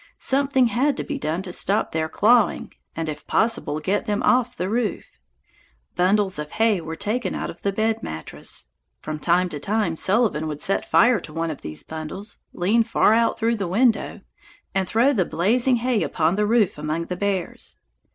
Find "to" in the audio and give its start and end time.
0.97-1.03, 1.43-1.53, 9.49-9.59, 11.19-11.33